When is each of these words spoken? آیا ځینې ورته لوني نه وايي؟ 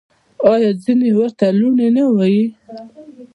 آیا 0.51 0.69
ځینې 0.83 1.09
ورته 1.17 1.45
لوني 1.59 1.87
نه 1.95 2.03
وايي؟ 2.15 2.45